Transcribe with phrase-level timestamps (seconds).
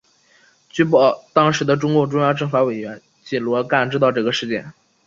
[0.67, 2.89] 据报当时的中共中央政法委书
[3.23, 4.73] 记罗干知道这个事件。